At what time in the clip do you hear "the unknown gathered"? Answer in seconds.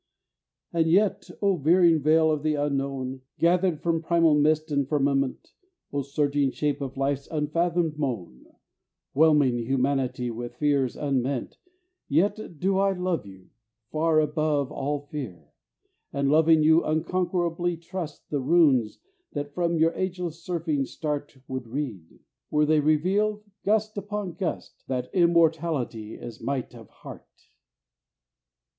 2.41-3.83